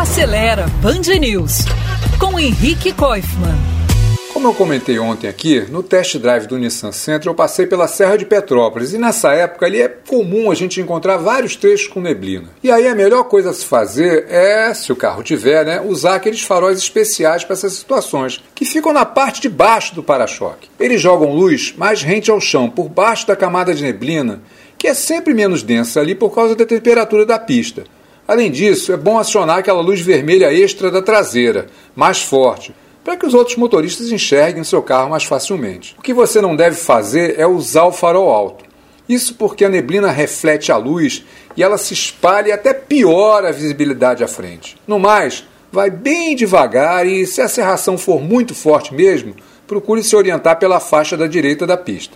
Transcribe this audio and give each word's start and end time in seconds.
Acelera 0.00 0.64
Band 0.80 1.14
News 1.20 1.66
com 2.18 2.40
Henrique 2.40 2.90
Koifman. 2.90 3.54
Como 4.32 4.48
eu 4.48 4.54
comentei 4.54 4.98
ontem 4.98 5.28
aqui, 5.28 5.60
no 5.68 5.82
test 5.82 6.16
drive 6.16 6.46
do 6.46 6.56
Nissan 6.56 6.90
Sentra 6.90 7.28
eu 7.28 7.34
passei 7.34 7.66
pela 7.66 7.86
Serra 7.86 8.16
de 8.16 8.24
Petrópolis 8.24 8.94
e 8.94 8.98
nessa 8.98 9.34
época 9.34 9.66
ali 9.66 9.82
é 9.82 9.88
comum 9.88 10.50
a 10.50 10.54
gente 10.54 10.80
encontrar 10.80 11.18
vários 11.18 11.54
trechos 11.54 11.86
com 11.86 12.00
neblina. 12.00 12.48
E 12.62 12.72
aí 12.72 12.88
a 12.88 12.94
melhor 12.94 13.24
coisa 13.24 13.50
a 13.50 13.52
se 13.52 13.66
fazer 13.66 14.24
é, 14.30 14.72
se 14.72 14.90
o 14.90 14.96
carro 14.96 15.22
tiver, 15.22 15.66
né, 15.66 15.82
usar 15.82 16.14
aqueles 16.14 16.40
faróis 16.40 16.78
especiais 16.78 17.44
para 17.44 17.52
essas 17.52 17.74
situações, 17.74 18.42
que 18.54 18.64
ficam 18.64 18.94
na 18.94 19.04
parte 19.04 19.42
de 19.42 19.50
baixo 19.50 19.94
do 19.94 20.02
para-choque. 20.02 20.70
Eles 20.80 21.02
jogam 21.02 21.34
luz 21.34 21.74
mais 21.76 22.02
rente 22.02 22.30
ao 22.30 22.40
chão, 22.40 22.70
por 22.70 22.88
baixo 22.88 23.26
da 23.26 23.36
camada 23.36 23.74
de 23.74 23.82
neblina, 23.82 24.40
que 24.78 24.88
é 24.88 24.94
sempre 24.94 25.34
menos 25.34 25.62
densa 25.62 26.00
ali 26.00 26.14
por 26.14 26.34
causa 26.34 26.56
da 26.56 26.64
temperatura 26.64 27.26
da 27.26 27.38
pista. 27.38 27.84
Além 28.30 28.48
disso, 28.48 28.92
é 28.92 28.96
bom 28.96 29.18
acionar 29.18 29.58
aquela 29.58 29.80
luz 29.80 30.00
vermelha 30.00 30.54
extra 30.54 30.88
da 30.88 31.02
traseira, 31.02 31.66
mais 31.96 32.22
forte, 32.22 32.72
para 33.02 33.16
que 33.16 33.26
os 33.26 33.34
outros 33.34 33.56
motoristas 33.56 34.12
enxerguem 34.12 34.62
o 34.62 34.64
seu 34.64 34.80
carro 34.80 35.10
mais 35.10 35.24
facilmente. 35.24 35.96
O 35.98 36.00
que 36.00 36.14
você 36.14 36.40
não 36.40 36.54
deve 36.54 36.76
fazer 36.76 37.40
é 37.40 37.44
usar 37.44 37.86
o 37.86 37.92
farol 37.92 38.30
alto. 38.30 38.64
Isso 39.08 39.34
porque 39.34 39.64
a 39.64 39.68
neblina 39.68 40.12
reflete 40.12 40.70
a 40.70 40.76
luz 40.76 41.24
e 41.56 41.62
ela 41.64 41.76
se 41.76 41.92
espalha 41.92 42.50
e 42.50 42.52
até 42.52 42.72
piora 42.72 43.48
a 43.48 43.52
visibilidade 43.52 44.22
à 44.22 44.28
frente. 44.28 44.76
No 44.86 45.00
mais, 45.00 45.44
vai 45.72 45.90
bem 45.90 46.36
devagar 46.36 47.04
e, 47.04 47.26
se 47.26 47.40
a 47.40 47.48
serração 47.48 47.98
for 47.98 48.22
muito 48.22 48.54
forte 48.54 48.94
mesmo, 48.94 49.34
procure 49.66 50.04
se 50.04 50.14
orientar 50.14 50.56
pela 50.56 50.78
faixa 50.78 51.16
da 51.16 51.26
direita 51.26 51.66
da 51.66 51.76
pista. 51.76 52.08